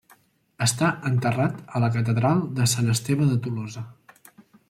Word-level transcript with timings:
Està 0.65 0.87
enterrat 1.09 1.59
a 1.79 1.83
la 1.83 1.91
Catedral 1.97 2.41
de 2.61 2.67
Sant 2.73 2.91
Esteve 2.97 3.31
de 3.35 3.39
Tolosa. 3.45 3.87